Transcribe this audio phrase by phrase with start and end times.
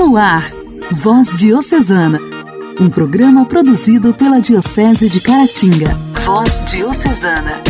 [0.00, 0.50] No ar,
[0.92, 2.18] Voz Diocesana,
[2.80, 5.94] um programa produzido pela Diocese de Caratinga.
[6.24, 7.62] Voz Diocesana.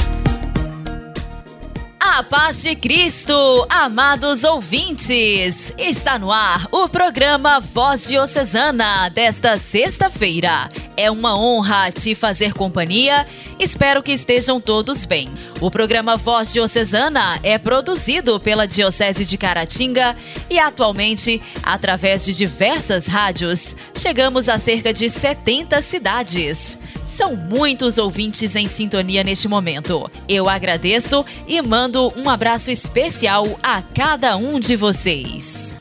[1.99, 3.35] A paz de Cristo,
[3.69, 5.75] amados ouvintes!
[5.77, 10.69] Está no ar o programa Voz Diocesana desta sexta-feira.
[10.97, 13.27] É uma honra te fazer companhia.
[13.61, 15.29] Espero que estejam todos bem.
[15.61, 20.17] O programa Voz Diocesana é produzido pela Diocese de Caratinga
[20.49, 26.79] e atualmente, através de diversas rádios, chegamos a cerca de 70 cidades.
[27.05, 30.11] São muitos ouvintes em sintonia neste momento.
[30.27, 35.79] Eu agradeço e mando um abraço especial a cada um de vocês.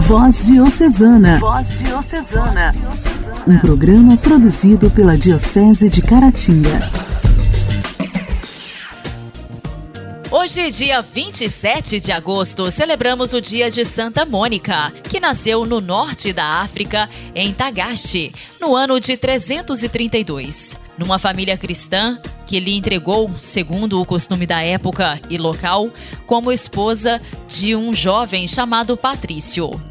[0.00, 1.38] Voz Diocesana.
[1.38, 2.74] Voz Diocesana.
[3.46, 6.90] Um programa produzido pela Diocese de Caratinga.
[10.30, 16.32] Hoje, dia 27 de agosto, celebramos o dia de Santa Mônica, que nasceu no norte
[16.32, 20.78] da África, em Tagaste, no ano de 332.
[20.96, 25.90] Numa família cristã que lhe entregou, segundo o costume da época e local,
[26.26, 29.89] como esposa de um jovem chamado Patrício.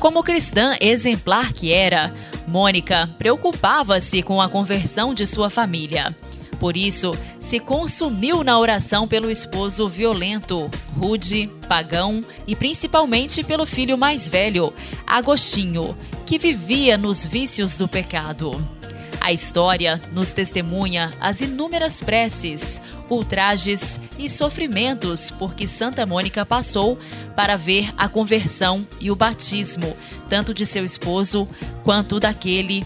[0.00, 2.14] Como cristã exemplar que era,
[2.48, 6.16] Mônica preocupava-se com a conversão de sua família.
[6.58, 13.98] Por isso, se consumiu na oração pelo esposo violento, rude, pagão e principalmente pelo filho
[13.98, 14.72] mais velho,
[15.06, 18.79] Agostinho, que vivia nos vícios do pecado.
[19.20, 26.98] A história nos testemunha as inúmeras preces, ultrajes e sofrimentos por que Santa Mônica passou
[27.36, 29.94] para ver a conversão e o batismo,
[30.30, 31.46] tanto de seu esposo
[31.84, 32.84] quanto daquele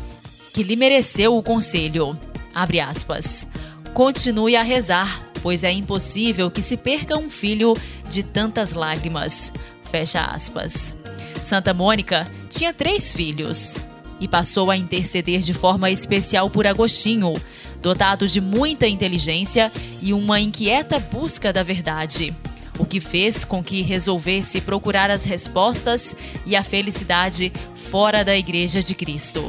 [0.53, 2.19] que lhe mereceu o conselho.
[2.53, 3.47] Abre aspas.
[3.93, 7.75] Continue a rezar, pois é impossível que se perca um filho
[8.11, 9.53] de tantas lágrimas.
[9.85, 10.97] Fecha aspas.
[11.41, 13.79] Santa Mônica tinha três filhos
[14.25, 17.35] e passou a interceder de forma especial por Agostinho,
[17.83, 19.71] dotado de muita inteligência
[20.01, 22.35] e uma inquieta busca da verdade,
[22.79, 27.53] o que fez com que resolvesse procurar as respostas e a felicidade
[27.91, 29.45] fora da Igreja de Cristo.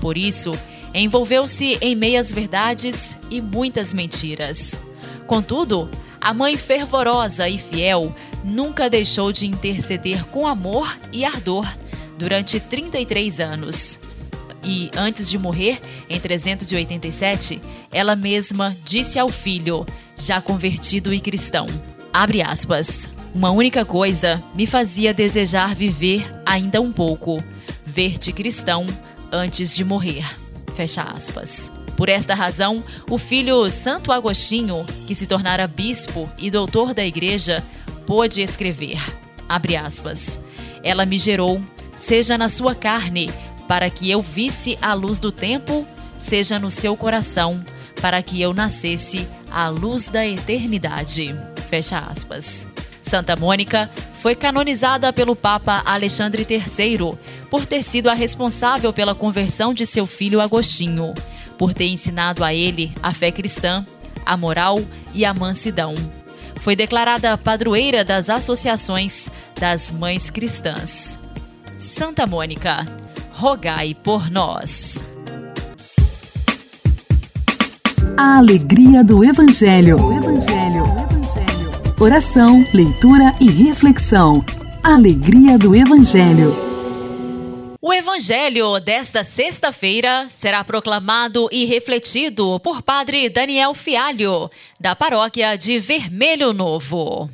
[0.00, 0.56] Por isso,
[0.94, 4.80] envolveu-se em meias verdades e muitas mentiras.
[5.26, 5.90] Contudo,
[6.20, 11.66] a mãe fervorosa e fiel nunca deixou de interceder com amor e ardor
[12.16, 14.11] durante 33 anos.
[14.64, 19.84] E antes de morrer, em 387, ela mesma disse ao filho,
[20.16, 21.66] já convertido e cristão:
[22.12, 23.10] abre aspas.
[23.34, 27.42] Uma única coisa me fazia desejar viver ainda um pouco,
[27.84, 28.84] ver-te cristão
[29.32, 30.24] antes de morrer.
[30.74, 31.72] Fecha aspas.
[31.96, 37.64] Por esta razão, o filho Santo Agostinho, que se tornara bispo e doutor da igreja,
[38.06, 38.98] pôde escrever,
[39.48, 40.40] abre aspas,
[40.82, 41.62] ela me gerou,
[41.94, 43.30] seja na sua carne,
[43.66, 45.86] para que eu visse a luz do tempo,
[46.18, 47.62] seja no seu coração,
[48.00, 51.34] para que eu nascesse à luz da eternidade.
[51.68, 52.66] Fecha aspas.
[53.00, 57.18] Santa Mônica foi canonizada pelo Papa Alexandre III
[57.50, 61.12] por ter sido a responsável pela conversão de seu filho Agostinho,
[61.58, 63.84] por ter ensinado a ele a fé cristã,
[64.24, 64.78] a moral
[65.12, 65.94] e a mansidão.
[66.56, 71.18] Foi declarada padroeira das associações das mães cristãs.
[71.76, 72.86] Santa Mônica,
[73.42, 75.04] rogai por nós.
[78.16, 80.00] A alegria do Evangelho.
[80.00, 80.84] O Evangelho.
[80.84, 81.94] O Evangelho.
[82.00, 84.44] Oração, leitura e reflexão.
[84.80, 86.54] Alegria do Evangelho.
[87.80, 94.48] O Evangelho desta sexta-feira será proclamado e refletido por Padre Daniel Fialho,
[94.78, 97.28] da paróquia de Vermelho Novo.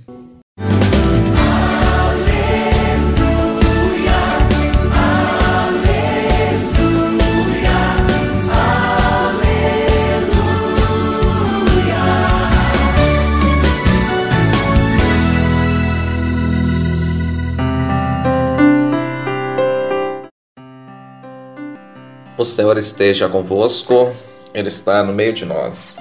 [22.38, 24.12] O Senhor esteja convosco,
[24.54, 25.98] Ele está no meio de nós.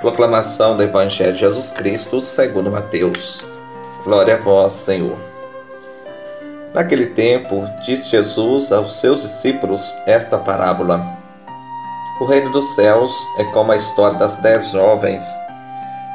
[0.00, 3.44] Proclamação do Evangelho de Jesus Cristo segundo Mateus.
[4.04, 5.18] Glória a vós, Senhor.
[6.72, 11.04] Naquele tempo, disse Jesus aos seus discípulos esta parábola.
[12.20, 15.24] O reino dos céus é como a história das dez jovens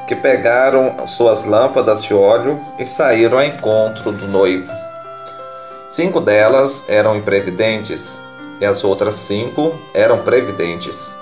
[0.08, 4.72] que pegaram suas lâmpadas de óleo e saíram ao encontro do noivo.
[5.90, 8.26] Cinco delas eram imprevidentes
[8.60, 11.16] e as outras cinco eram previdentes.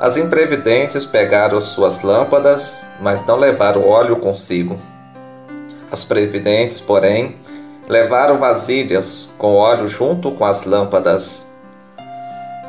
[0.00, 4.78] As imprevidentes pegaram suas lâmpadas, mas não levaram óleo consigo.
[5.90, 7.36] As previdentes, porém,
[7.90, 11.44] Levaram vasilhas com óleo junto com as lâmpadas.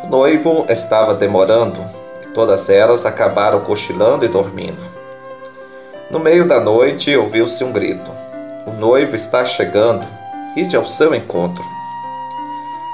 [0.04, 1.80] O noivo estava demorando
[2.24, 4.82] e todas elas acabaram cochilando e dormindo.
[6.10, 8.12] No meio da noite ouviu-se um grito:
[8.66, 10.08] O noivo está chegando,
[10.56, 11.64] ide ao seu encontro.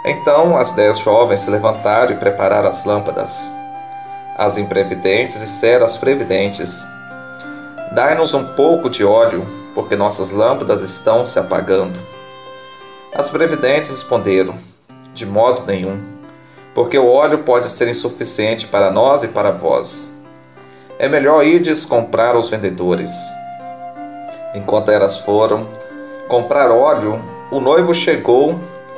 [0.07, 3.51] Então as dez jovens se levantaram e prepararam as lâmpadas.
[4.37, 6.87] As imprevidentes disseram aos previdentes:
[7.91, 9.45] Dai-nos um pouco de óleo,
[9.75, 11.99] porque nossas lâmpadas estão se apagando.
[13.13, 14.55] As previdentes responderam:
[15.13, 15.99] De modo nenhum,
[16.73, 20.17] porque o óleo pode ser insuficiente para nós e para vós.
[20.97, 23.11] É melhor ides comprar aos vendedores.
[24.55, 25.67] Enquanto elas foram
[26.29, 27.19] comprar óleo,
[27.51, 28.57] o noivo chegou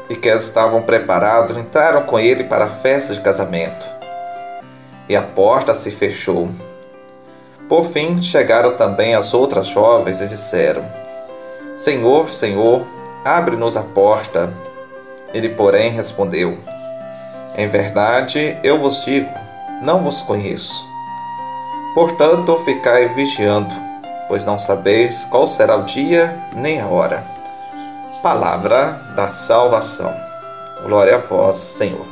[0.09, 3.85] e que estavam preparados entraram com ele para a festa de casamento.
[5.07, 6.49] E a porta se fechou.
[7.67, 10.83] Por fim, chegaram também as outras jovens e disseram:
[11.77, 12.85] Senhor, Senhor,
[13.23, 14.51] abre-nos a porta.
[15.33, 16.57] Ele, porém, respondeu:
[17.55, 19.29] Em verdade, eu vos digo,
[19.83, 20.83] não vos conheço.
[21.93, 23.73] Portanto, ficai vigiando,
[24.27, 27.38] pois não sabeis qual será o dia nem a hora.
[28.21, 30.13] Palavra da salvação.
[30.83, 32.05] Glória a vós, Senhor.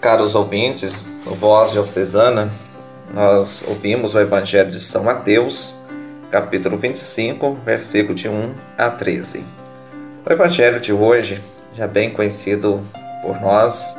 [0.00, 2.50] Caros ouvintes, no Voz Diocesana,
[3.14, 5.78] nós ouvimos o Evangelho de São Mateus,
[6.28, 9.44] capítulo 25, versículo de 1 a 13.
[10.28, 11.40] O Evangelho de hoje,
[11.72, 12.80] já bem conhecido
[13.22, 13.94] por nós,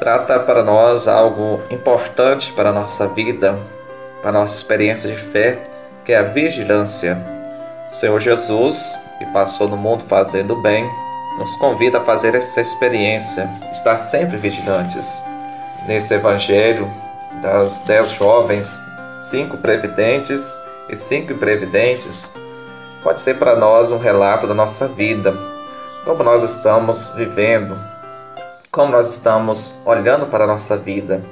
[0.00, 3.56] trata para nós algo importante para a nossa vida,
[4.26, 5.62] para a nossa experiência de fé,
[6.04, 7.16] que é a vigilância.
[7.92, 10.84] O Senhor Jesus, que passou no mundo fazendo bem,
[11.38, 15.22] nos convida a fazer essa experiência, estar sempre vigilantes.
[15.86, 16.90] Nesse evangelho
[17.40, 18.76] das dez jovens,
[19.22, 20.58] cinco previdentes
[20.88, 22.34] e cinco imprevidentes,
[23.04, 25.32] pode ser para nós um relato da nossa vida,
[26.04, 27.78] como nós estamos vivendo,
[28.72, 31.22] como nós estamos olhando para a nossa vida.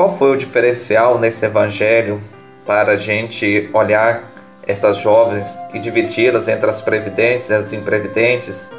[0.00, 2.18] Qual foi o diferencial nesse evangelho
[2.66, 4.32] para a gente olhar
[4.66, 8.72] essas jovens e dividi-las entre as previdentes e as imprevidentes?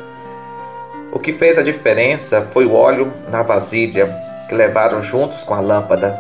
[1.12, 4.12] O que fez a diferença foi o óleo na vasilha
[4.50, 6.20] que levaram juntos com a lâmpada.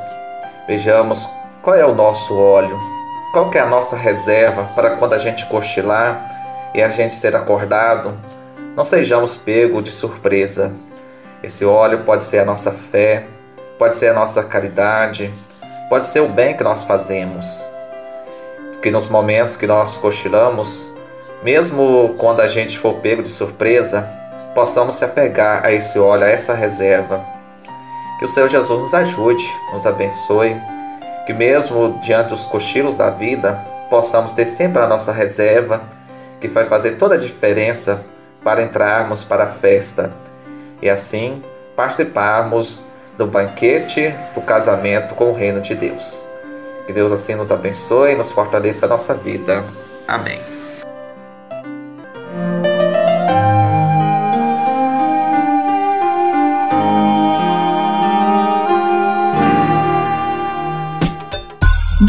[0.67, 1.27] Vejamos
[1.63, 2.77] qual é o nosso óleo,
[3.33, 6.21] qual é a nossa reserva para quando a gente cochilar
[6.75, 8.15] e a gente ser acordado,
[8.75, 10.71] não sejamos pego de surpresa.
[11.41, 13.25] Esse óleo pode ser a nossa fé,
[13.81, 15.33] pode ser a nossa caridade,
[15.89, 17.67] pode ser o bem que nós fazemos.
[18.79, 20.93] Que nos momentos que nós cochilamos,
[21.41, 24.07] mesmo quando a gente for pego de surpresa,
[24.53, 27.25] possamos se apegar a esse óleo, a essa reserva.
[28.19, 30.61] Que o Senhor Jesus nos ajude, nos abençoe,
[31.25, 33.53] que mesmo diante dos cochilos da vida,
[33.89, 35.81] possamos ter sempre a nossa reserva,
[36.39, 38.05] que vai fazer toda a diferença
[38.43, 40.11] para entrarmos para a festa
[40.83, 41.41] e assim
[41.75, 42.90] participarmos
[43.21, 46.25] do banquete do casamento com o reino de Deus.
[46.87, 49.63] Que Deus assim nos abençoe e nos fortaleça a nossa vida.
[50.07, 50.41] Amém.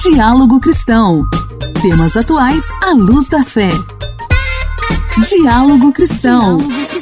[0.02, 1.24] Diálogo Cristão.
[1.82, 3.68] Temas atuais à luz da fé.
[5.28, 6.58] Diálogo Cristão.
[6.58, 7.01] A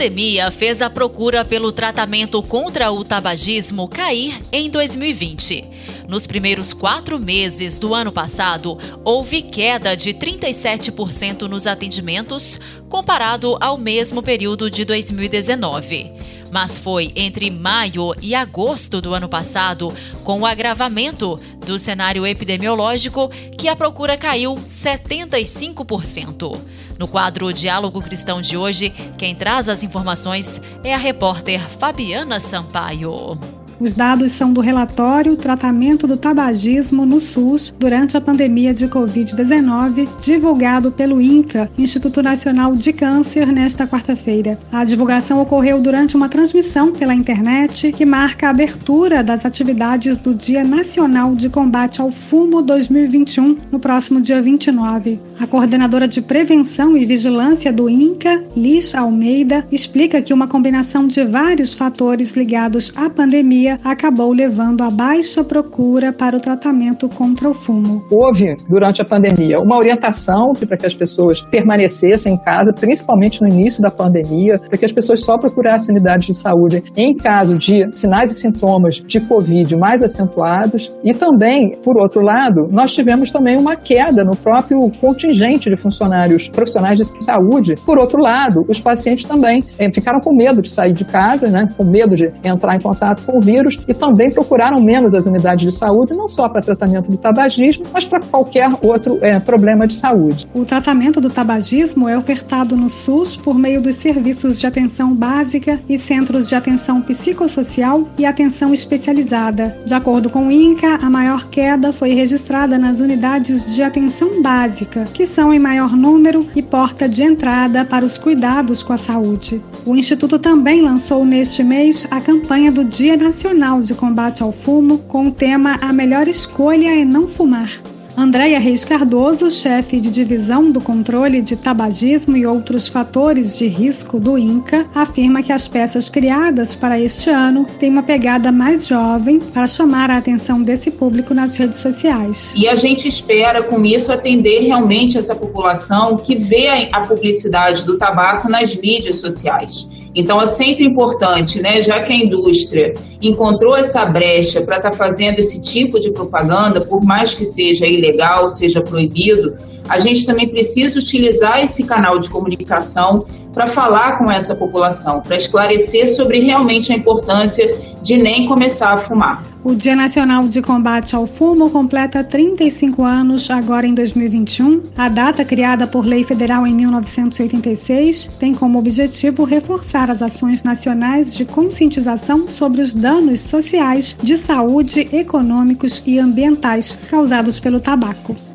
[0.00, 5.62] pandemia fez a procura pelo tratamento contra o tabagismo cair em 2020.
[6.08, 13.76] Nos primeiros quatro meses do ano passado, houve queda de 37% nos atendimentos, comparado ao
[13.76, 16.10] mesmo período de 2019.
[16.50, 23.30] Mas foi entre maio e agosto do ano passado, com o agravamento do cenário epidemiológico,
[23.56, 26.60] que a procura caiu 75%.
[26.98, 33.59] No quadro Diálogo Cristão de hoje, quem traz as informações é a repórter Fabiana Sampaio.
[33.80, 40.06] Os dados são do relatório Tratamento do Tabagismo no SUS durante a pandemia de Covid-19,
[40.20, 44.58] divulgado pelo INCA, Instituto Nacional de Câncer, nesta quarta-feira.
[44.70, 50.34] A divulgação ocorreu durante uma transmissão pela internet que marca a abertura das atividades do
[50.34, 55.18] Dia Nacional de Combate ao Fumo 2021, no próximo dia 29.
[55.40, 61.24] A coordenadora de Prevenção e Vigilância do INCA, Liz Almeida, explica que uma combinação de
[61.24, 67.48] vários fatores ligados à pandemia pandemia acabou levando a baixa procura para o tratamento contra
[67.48, 68.02] o fumo.
[68.10, 73.48] Houve, durante a pandemia, uma orientação para que as pessoas permanecessem em casa, principalmente no
[73.48, 77.84] início da pandemia, para que as pessoas só procurassem unidades de saúde em caso de
[77.94, 80.92] sinais e sintomas de Covid mais acentuados.
[81.04, 86.48] E também, por outro lado, nós tivemos também uma queda no próprio contingente de funcionários
[86.48, 87.74] profissionais de saúde.
[87.84, 91.68] Por outro lado, os pacientes também eh, ficaram com medo de sair de casa, né,
[91.76, 95.72] com medo de entrar em contato com o vírus e também procuraram menos as unidades
[95.72, 99.94] de saúde, não só para tratamento do tabagismo, mas para qualquer outro é, problema de
[99.94, 100.48] saúde.
[100.54, 105.80] O tratamento do tabagismo é ofertado no SUS por meio dos serviços de atenção básica
[105.88, 109.76] e centros de atenção psicossocial e atenção especializada.
[109.84, 115.04] De acordo com o INCA, a maior queda foi registrada nas unidades de atenção básica,
[115.12, 119.60] que são em maior número e porta de entrada para os cuidados com a saúde.
[119.84, 124.98] O Instituto também lançou neste mês a campanha do Dia Nacional de Combate ao Fumo
[125.08, 127.68] com o tema A Melhor Escolha é Não Fumar.
[128.16, 134.20] Andréia Reis Cardoso, chefe de divisão do controle de tabagismo e outros fatores de risco
[134.20, 139.40] do INCA, afirma que as peças criadas para este ano têm uma pegada mais jovem
[139.40, 142.54] para chamar a atenção desse público nas redes sociais.
[142.56, 147.98] E a gente espera com isso atender realmente essa população que vê a publicidade do
[147.98, 149.88] tabaco nas mídias sociais.
[150.14, 154.96] Então é sempre importante, né, já que a indústria encontrou essa brecha para estar tá
[154.96, 159.56] fazendo esse tipo de propaganda, por mais que seja ilegal, seja proibido,
[159.90, 165.34] a gente também precisa utilizar esse canal de comunicação para falar com essa população, para
[165.34, 169.44] esclarecer sobre realmente a importância de nem começar a fumar.
[169.64, 174.84] O Dia Nacional de Combate ao Fumo completa 35 anos agora em 2021.
[174.96, 181.34] A data, criada por lei federal em 1986, tem como objetivo reforçar as ações nacionais
[181.34, 188.49] de conscientização sobre os danos sociais, de saúde, econômicos e ambientais causados pelo tabaco.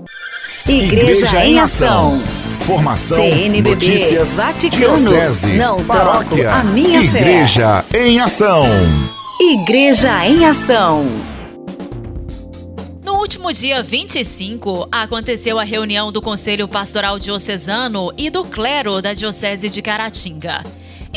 [0.67, 2.23] Igreja, Igreja em Ação.
[2.61, 8.07] Formação, CNBB, notícias, Vaticano, diocese, não paróquia, a minha Igreja fé.
[8.07, 8.65] em Ação.
[9.39, 11.05] Igreja em Ação.
[13.05, 19.13] No último dia 25, aconteceu a reunião do Conselho Pastoral Diocesano e do Clero da
[19.13, 20.63] Diocese de Caratinga.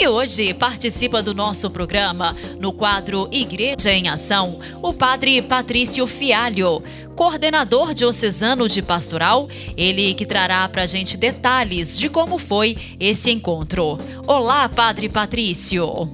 [0.01, 6.81] E hoje participa do nosso programa, no quadro Igreja em Ação, o padre Patrício Fialho,
[7.17, 13.33] coordenador diocesano de pastoral, ele que trará para a gente detalhes de como foi esse
[13.33, 13.99] encontro.
[14.25, 16.09] Olá, padre Patrício.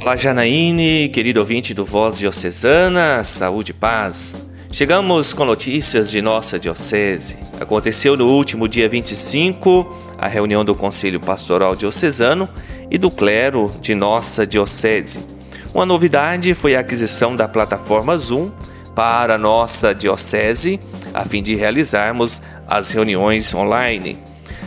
[0.00, 4.40] Olá, Janaíne, querido ouvinte do Voz Diocesana, saúde e paz.
[4.72, 7.36] Chegamos com notícias de nossa diocese.
[7.60, 12.46] Aconteceu no último dia 25 a reunião do Conselho Pastoral Diocesano
[12.90, 15.24] e do clero de nossa diocese.
[15.72, 18.50] Uma novidade foi a aquisição da plataforma Zoom
[18.94, 20.78] para nossa diocese,
[21.14, 24.18] a fim de realizarmos as reuniões online.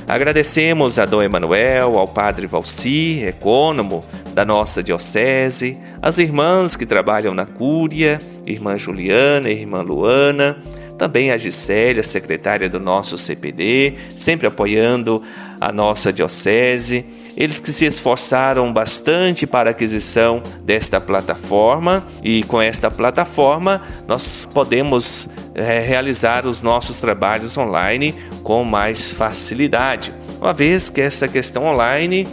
[0.08, 7.36] Agradecemos a Dom Emanuel, ao Padre Valci, ecônomo da nossa diocese, as irmãs que trabalham
[7.36, 10.58] na Cúria, irmã Juliana irmã Luana,
[10.98, 15.22] também a Gisélia, secretária do nosso CPD, sempre apoiando
[15.60, 17.06] a nossa diocese.
[17.36, 24.48] Eles que se esforçaram bastante para a aquisição desta plataforma e com esta plataforma nós
[24.54, 30.14] podemos é, realizar os nossos trabalhos online com mais facilidade.
[30.40, 32.28] Uma vez que essa questão online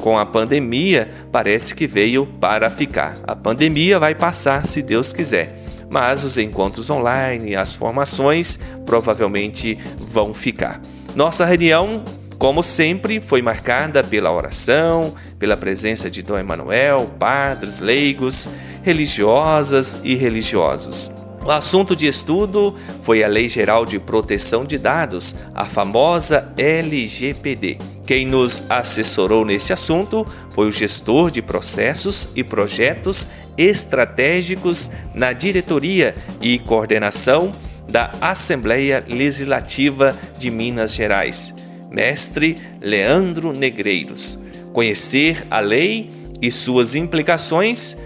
[0.00, 3.16] com a pandemia parece que veio para ficar.
[3.26, 10.34] A pandemia vai passar se Deus quiser mas os encontros online, as formações provavelmente vão
[10.34, 10.82] ficar.
[11.14, 12.02] Nossa reunião,
[12.36, 18.48] como sempre, foi marcada pela oração, pela presença de Dom Emanuel, padres, leigos,
[18.82, 21.12] religiosas e religiosos.
[21.46, 27.78] O assunto de estudo foi a Lei Geral de Proteção de Dados, a famosa LGPD.
[28.06, 36.14] Quem nos assessorou nesse assunto foi o gestor de processos e projetos estratégicos na diretoria
[36.40, 37.54] e coordenação
[37.88, 41.54] da Assembleia Legislativa de Minas Gerais,
[41.90, 44.38] mestre Leandro Negreiros.
[44.72, 46.10] Conhecer a lei
[46.42, 47.96] e suas implicações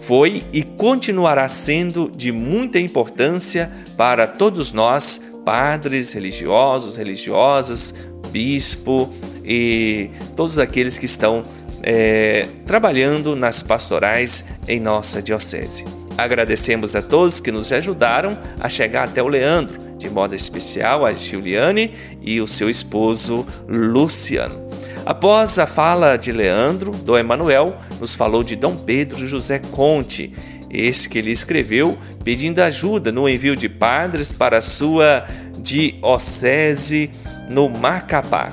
[0.00, 7.94] foi e continuará sendo de muita importância para todos nós, padres, religiosos, religiosas,
[8.30, 9.12] bispo
[9.44, 11.44] e todos aqueles que estão
[11.82, 15.84] é, trabalhando nas pastorais em nossa diocese.
[16.16, 21.12] Agradecemos a todos que nos ajudaram a chegar até o Leandro, de modo especial a
[21.12, 24.68] Juliane e o seu esposo Luciano.
[25.06, 30.34] Após a fala de Leandro, Dom Emanuel nos falou de Dom Pedro José Conte
[30.70, 35.26] esse que ele escreveu pedindo ajuda no envio de padres para a sua
[35.58, 37.10] diocese
[37.50, 38.52] no Macapá.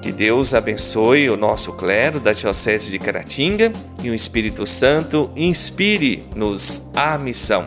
[0.00, 3.72] Que Deus abençoe o nosso clero da Diocese de Caratinga
[4.02, 7.66] e o Espírito Santo inspire-nos à missão.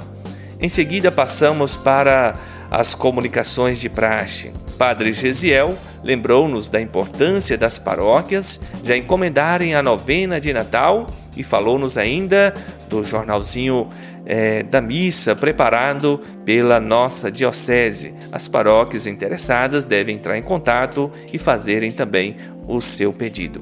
[0.59, 2.35] Em seguida, passamos para
[2.69, 4.51] as comunicações de praxe.
[4.77, 11.97] Padre Gesiel lembrou-nos da importância das paróquias já encomendarem a novena de Natal e falou-nos
[11.97, 12.53] ainda
[12.89, 13.89] do jornalzinho
[14.27, 18.13] é, da missa preparado pela nossa diocese.
[18.29, 22.35] As paróquias interessadas devem entrar em contato e fazerem também
[22.67, 23.61] o seu pedido.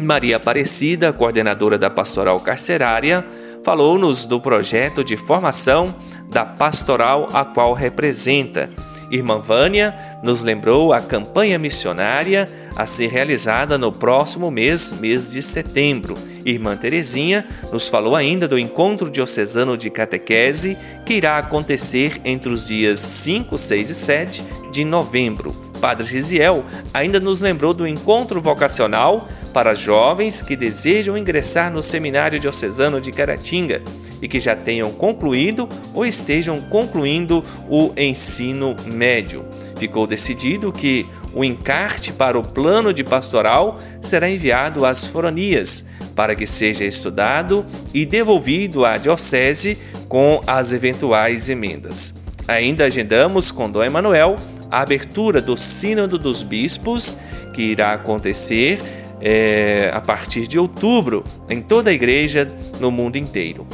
[0.00, 3.24] Maria Aparecida, coordenadora da Pastoral Carcerária,
[3.62, 5.94] falou-nos do projeto de formação
[6.30, 8.70] da pastoral a qual representa.
[9.10, 15.42] Irmã Vânia nos lembrou a campanha missionária a ser realizada no próximo mês, mês de
[15.42, 16.14] setembro.
[16.44, 22.68] Irmã Terezinha nos falou ainda do encontro diocesano de catequese que irá acontecer entre os
[22.68, 25.54] dias 5, 6 e 7 de novembro.
[25.80, 32.40] Padre Gisiel ainda nos lembrou do encontro vocacional para jovens que desejam ingressar no Seminário
[32.40, 33.82] Diocesano de Caratinga
[34.24, 39.44] e que já tenham concluído ou estejam concluindo o ensino médio.
[39.76, 45.84] Ficou decidido que o encarte para o plano de pastoral será enviado às foranias
[46.16, 49.76] para que seja estudado e devolvido à diocese
[50.08, 52.14] com as eventuais emendas.
[52.48, 54.38] Ainda agendamos com Dom Emanuel
[54.70, 57.14] a abertura do Sínodo dos Bispos,
[57.52, 58.80] que irá acontecer
[59.20, 62.50] é, a partir de outubro em toda a igreja
[62.80, 63.66] no mundo inteiro.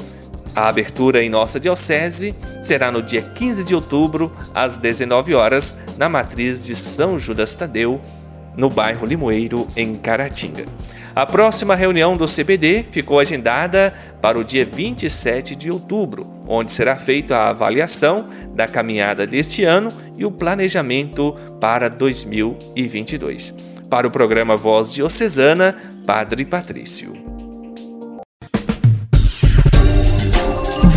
[0.54, 6.09] A abertura em nossa diocese será no dia 15 de outubro, às 19 horas, na
[6.09, 8.00] matriz de São Judas Tadeu,
[8.57, 10.66] no bairro Limoeiro, em Caratinga.
[11.14, 16.97] A próxima reunião do CBD ficou agendada para o dia 27 de outubro, onde será
[16.97, 23.54] feita a avaliação da caminhada deste ano e o planejamento para 2022.
[23.88, 25.76] Para o programa Voz Diocesana,
[26.07, 27.29] Padre Patrício.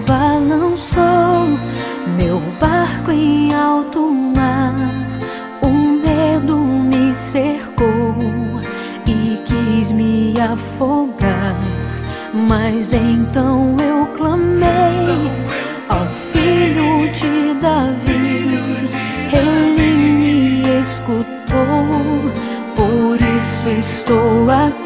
[0.00, 1.46] balançou
[2.18, 4.74] meu barco em alto mar.
[5.62, 8.14] O medo me cercou
[9.06, 11.54] e quis me afogar.
[12.32, 15.30] Mas então eu clamei
[15.88, 18.58] ao filho de Davi.
[19.32, 22.30] Ele me escutou,
[22.74, 24.85] por isso estou aqui.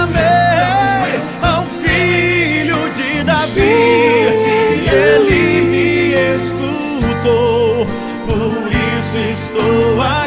[4.91, 7.85] Ele me escutou,
[8.27, 10.20] por isso estou aqui.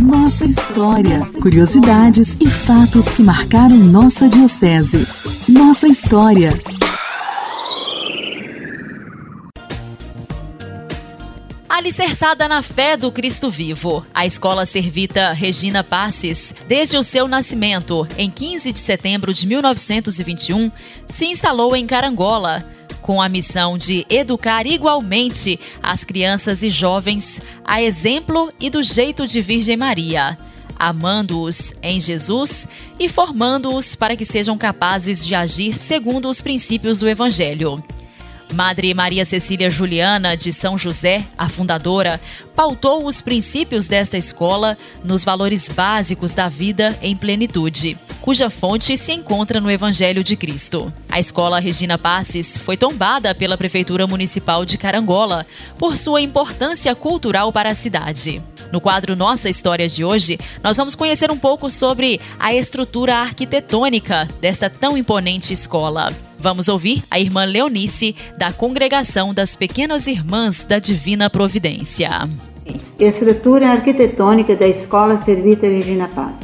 [0.00, 1.20] Nossa história.
[1.42, 5.06] Curiosidades e fatos que marcaram nossa Diocese.
[5.46, 6.58] Nossa história.
[11.68, 18.08] Alicerçada na fé do Cristo vivo, a Escola Servita Regina Passes, desde o seu nascimento,
[18.16, 20.70] em 15 de setembro de 1921,
[21.06, 22.64] se instalou em Carangola,
[23.02, 29.26] com a missão de educar igualmente as crianças e jovens a exemplo e do jeito
[29.26, 30.38] de Virgem Maria,
[30.78, 32.66] amando-os em Jesus
[32.98, 37.82] e formando-os para que sejam capazes de agir segundo os princípios do Evangelho.
[38.52, 42.20] Madre Maria Cecília Juliana de São José, a fundadora,
[42.54, 49.12] pautou os princípios desta escola nos valores básicos da vida em plenitude, cuja fonte se
[49.12, 50.92] encontra no Evangelho de Cristo.
[51.08, 55.46] A escola Regina Passes foi tombada pela Prefeitura Municipal de Carangola
[55.78, 58.42] por sua importância cultural para a cidade.
[58.70, 64.28] No quadro Nossa História de hoje, nós vamos conhecer um pouco sobre a estrutura arquitetônica
[64.40, 66.10] desta tão imponente escola.
[66.42, 72.08] Vamos ouvir a irmã Leonice, da Congregação das Pequenas Irmãs da Divina Providência.
[72.98, 76.40] Estrutura arquitetônica da Escola Servita Regina Paz.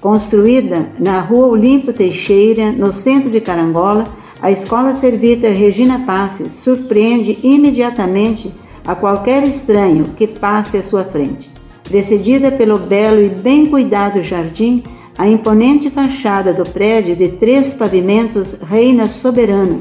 [0.00, 4.06] Construída na Rua Olimpo Teixeira, no centro de Carangola,
[4.40, 8.54] a Escola Servita Regina Passes surpreende imediatamente
[8.86, 11.50] a qualquer estranho que passe à sua frente.
[11.82, 14.84] Precedida pelo belo e bem cuidado jardim,
[15.18, 19.80] a imponente fachada do prédio de três pavimentos reina soberana,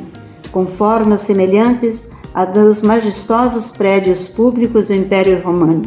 [0.51, 5.83] com formas semelhantes à dos majestosos prédios públicos do Império Romano.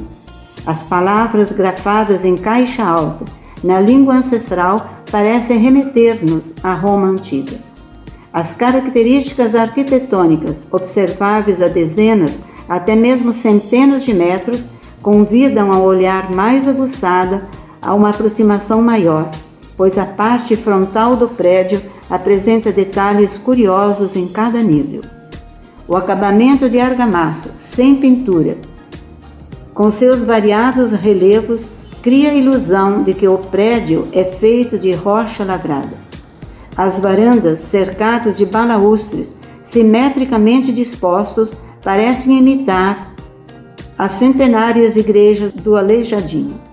[0.66, 3.24] As palavras grafadas em caixa alta,
[3.64, 7.56] na língua ancestral, parecem remeter-nos à Roma antiga.
[8.30, 12.32] As características arquitetônicas observáveis a dezenas,
[12.68, 14.68] até mesmo centenas de metros,
[15.00, 17.40] convidam ao olhar mais aguçado
[17.80, 19.30] a uma aproximação maior,
[19.76, 25.02] pois a parte frontal do prédio apresenta detalhes curiosos em cada nível.
[25.86, 28.58] O acabamento de argamassa, sem pintura,
[29.72, 31.68] com seus variados relevos,
[32.02, 35.96] cria a ilusão de que o prédio é feito de rocha lavrada.
[36.76, 43.06] As varandas, cercadas de balaustres, simetricamente dispostos, parecem imitar
[43.96, 46.67] as centenárias igrejas do Aleijadinho.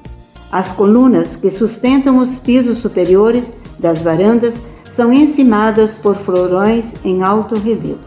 [0.55, 4.53] As colunas que sustentam os pisos superiores das varandas
[4.93, 7.99] são encimadas por florões em alto relevo.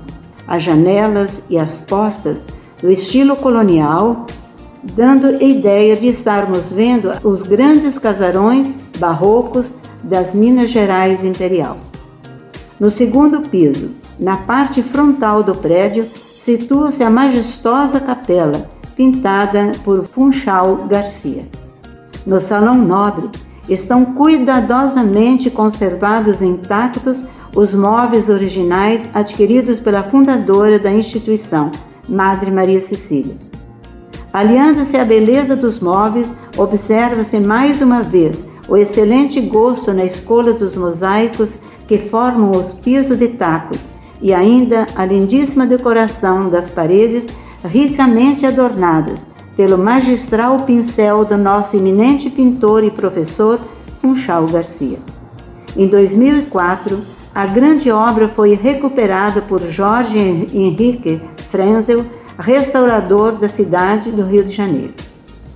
[0.46, 2.46] As janelas e as portas
[2.80, 4.24] do estilo colonial,
[4.82, 9.66] dando a ideia de estarmos vendo os grandes casarões barrocos
[10.02, 11.76] das Minas Gerais imperial.
[12.80, 20.86] No segundo piso, na parte frontal do prédio, situa-se a majestosa capela, pintada por Funchal
[20.88, 21.42] Garcia.
[22.28, 23.30] No Salão Nobre
[23.70, 27.22] estão cuidadosamente conservados intactos
[27.56, 31.70] os móveis originais adquiridos pela fundadora da instituição,
[32.06, 33.34] Madre Maria Cecília.
[34.30, 40.76] Aliando-se à beleza dos móveis, observa-se mais uma vez o excelente gosto na escolha dos
[40.76, 41.54] mosaicos
[41.86, 43.78] que formam os pisos de tacos
[44.20, 47.26] e ainda a lindíssima decoração das paredes
[47.64, 53.58] ricamente adornadas pelo magistral pincel do nosso eminente pintor e professor
[54.00, 54.98] Funchal Garcia.
[55.76, 56.96] Em 2004,
[57.34, 60.16] a grande obra foi recuperada por Jorge
[60.54, 62.06] Henrique Frenzel,
[62.38, 64.94] restaurador da cidade do Rio de Janeiro.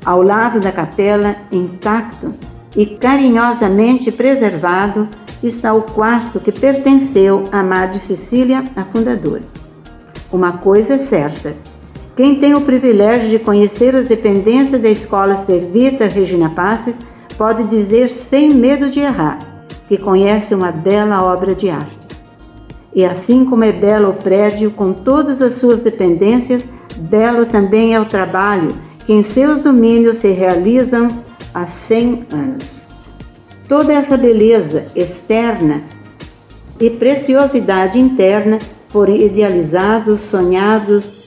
[0.04, 2.30] Ao lado da capela, intacto
[2.76, 5.06] e carinhosamente preservado,
[5.40, 9.44] está o quarto que pertenceu à Madre Cecília, a fundadora.
[10.32, 11.54] Uma coisa é certa:
[12.16, 16.98] quem tem o privilégio de conhecer as dependências da Escola Servita Regina Passes
[17.38, 19.38] pode dizer sem medo de errar
[19.88, 21.98] que conhece uma bela obra de arte.
[22.94, 26.64] E assim como é belo o prédio com todas as suas dependências,
[26.98, 28.74] belo também é o trabalho
[29.06, 31.08] que em seus domínios se realizam
[31.54, 32.82] há 100 anos.
[33.66, 35.82] Toda essa beleza externa
[36.78, 38.58] e preciosidade interna
[38.90, 41.21] foram idealizados, sonhados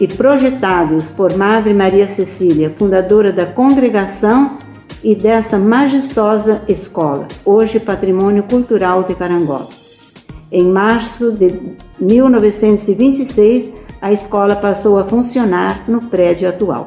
[0.00, 4.56] e projetados por Madre Maria Cecília, fundadora da congregação
[5.02, 9.68] e dessa majestosa escola, hoje patrimônio cultural de Carangola.
[10.50, 16.86] Em março de 1926, a escola passou a funcionar no prédio atual.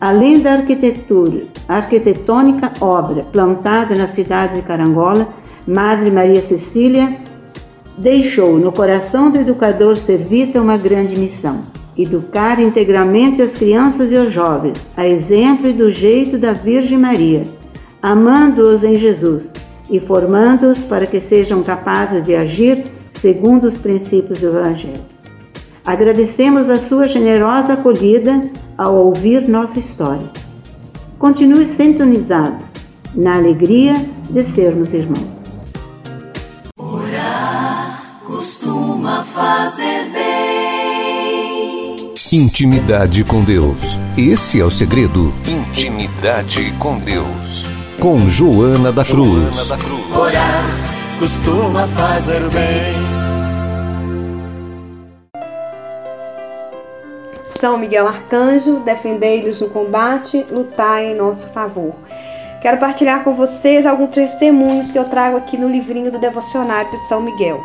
[0.00, 5.28] Além da arquitetura, arquitetônica obra plantada na cidade de Carangola,
[5.66, 7.18] Madre Maria Cecília
[7.96, 11.62] deixou no coração do educador servita uma grande missão:
[12.02, 17.42] educar integralmente as crianças e os jovens, a exemplo e do jeito da Virgem Maria,
[18.02, 19.52] amando-os em Jesus
[19.90, 22.84] e formando-os para que sejam capazes de agir
[23.20, 25.12] segundo os princípios do Evangelho.
[25.84, 28.42] Agradecemos a sua generosa acolhida
[28.78, 30.28] ao ouvir nossa história.
[31.18, 32.68] Continue sintonizados
[33.14, 33.94] na alegria
[34.30, 35.41] de sermos irmãos.
[42.34, 43.98] Intimidade com Deus.
[44.16, 45.34] Esse é o segredo.
[45.46, 47.66] Intimidade com Deus.
[48.00, 49.54] Com Joana da Cruz.
[49.54, 50.16] Joana da Cruz.
[50.16, 50.64] Orar
[51.18, 52.94] costuma fazer bem.
[57.44, 61.92] São Miguel Arcanjo, defendei-nos no combate, lutai em nosso favor.
[62.62, 66.98] Quero partilhar com vocês alguns testemunhos que eu trago aqui no livrinho do Devocionário de
[67.08, 67.60] São Miguel.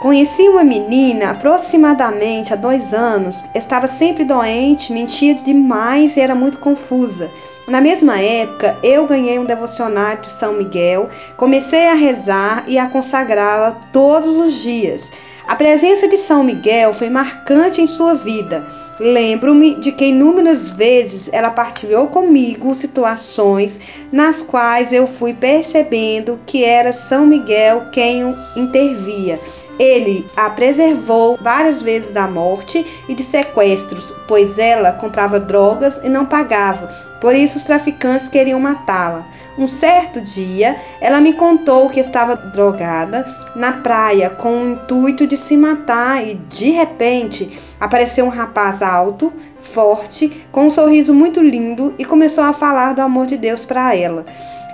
[0.00, 6.58] Conheci uma menina aproximadamente há dois anos, estava sempre doente, mentia demais e era muito
[6.58, 7.30] confusa.
[7.68, 12.88] Na mesma época, eu ganhei um devocionário de São Miguel, comecei a rezar e a
[12.88, 15.12] consagrá-la todos os dias.
[15.46, 18.66] A presença de São Miguel foi marcante em sua vida.
[18.98, 26.64] Lembro-me de que inúmeras vezes ela partilhou comigo situações nas quais eu fui percebendo que
[26.64, 29.38] era São Miguel quem intervia.
[29.80, 36.08] Ele a preservou várias vezes da morte e de sequestros, pois ela comprava drogas e
[36.10, 36.88] não pagava.
[37.18, 39.26] Por isso os traficantes queriam matá-la.
[39.56, 43.24] Um certo dia, ela me contou que estava drogada
[43.56, 49.32] na praia com o intuito de se matar e de repente apareceu um rapaz alto,
[49.60, 53.94] forte, com um sorriso muito lindo e começou a falar do amor de Deus para
[53.96, 54.26] ela.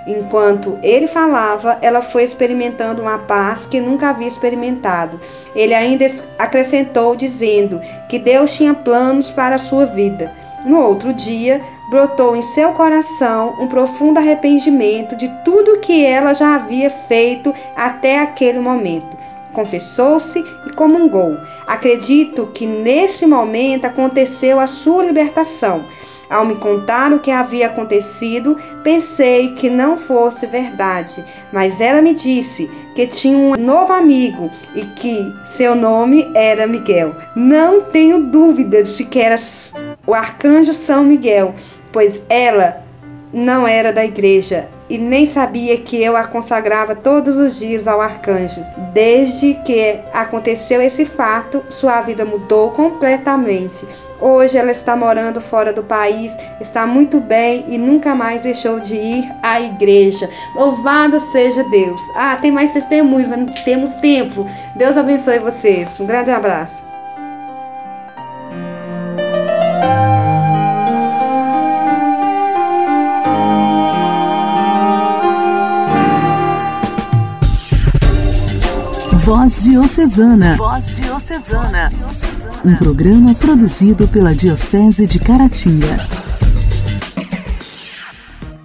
[0.07, 5.19] Enquanto ele falava, ela foi experimentando uma paz que nunca havia experimentado.
[5.53, 6.05] Ele ainda
[6.39, 10.33] acrescentou dizendo que Deus tinha planos para a sua vida.
[10.65, 16.55] No outro dia, brotou em seu coração um profundo arrependimento de tudo que ela já
[16.55, 19.17] havia feito até aquele momento.
[19.51, 21.37] Confessou-se e comungou.
[21.65, 25.83] Acredito que nesse momento aconteceu a sua libertação.
[26.29, 32.13] Ao me contar o que havia acontecido, pensei que não fosse verdade, mas ela me
[32.13, 37.15] disse que tinha um novo amigo e que seu nome era Miguel.
[37.35, 39.35] Não tenho dúvidas de que era
[40.05, 41.55] o arcanjo São Miguel,
[41.91, 42.83] pois ela
[43.31, 48.01] não era da igreja e nem sabia que eu a consagrava todos os dias ao
[48.01, 48.65] arcanjo.
[48.93, 53.85] Desde que aconteceu esse fato, sua vida mudou completamente.
[54.19, 58.95] Hoje ela está morando fora do país, está muito bem e nunca mais deixou de
[58.95, 60.29] ir à igreja.
[60.55, 62.01] Louvado seja Deus.
[62.15, 64.45] Ah, tem mais testemunhos, mas não temos tempo.
[64.75, 65.99] Deus abençoe vocês.
[65.99, 66.96] Um grande abraço.
[79.27, 80.55] Voz Diocesana.
[80.55, 81.91] Voz Diocesana.
[82.63, 86.07] Um programa produzido pela Diocese de Caratinga.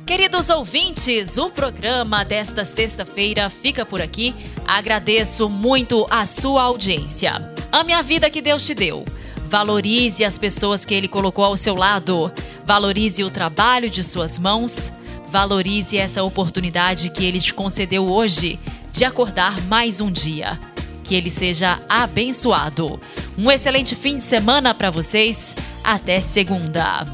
[0.07, 4.33] Queridos ouvintes, o programa desta sexta-feira fica por aqui.
[4.65, 7.43] Agradeço muito a sua audiência.
[7.73, 9.05] Ame a vida que Deus te deu.
[9.49, 12.31] Valorize as pessoas que Ele colocou ao seu lado.
[12.65, 14.93] Valorize o trabalho de suas mãos.
[15.29, 18.61] Valorize essa oportunidade que Ele te concedeu hoje
[18.93, 20.61] de acordar mais um dia.
[21.03, 23.01] Que ele seja abençoado.
[23.37, 25.57] Um excelente fim de semana para vocês.
[25.83, 27.07] Até segunda.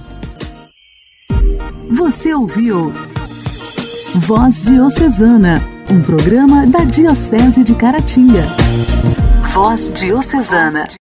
[1.97, 2.93] Você ouviu
[4.17, 8.43] Voz Diocesana, um programa da Diocese de Caratinga.
[9.55, 10.98] Voz Diocesana.